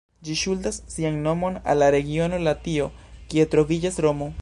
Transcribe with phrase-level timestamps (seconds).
[0.27, 2.89] Ĝi ŝuldas sian nomon al la regiono Latio,
[3.33, 4.37] kie troviĝas Romo.